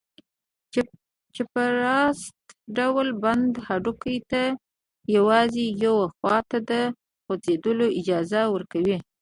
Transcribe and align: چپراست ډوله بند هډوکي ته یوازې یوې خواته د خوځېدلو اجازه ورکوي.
چپراست 1.35 2.33
ډوله 2.75 3.13
بند 3.23 3.51
هډوکي 3.67 4.17
ته 4.31 4.41
یوازې 5.15 5.65
یوې 5.83 6.07
خواته 6.15 6.57
د 6.69 6.71
خوځېدلو 7.23 7.85
اجازه 7.99 8.41
ورکوي. 8.53 8.97